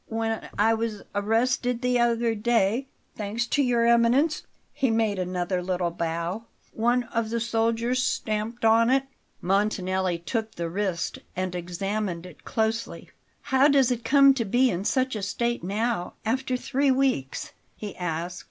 [0.09, 4.41] "When I was arrested the other day, thanks to Your Eminence,"
[4.73, 9.03] he made another little bow, "one of the soldiers stamped on it."
[9.43, 13.11] Montanelli took the wrist and examined it closely.
[13.41, 17.95] "How does it come to be in such a state now, after three weeks?" he
[17.95, 18.39] asked.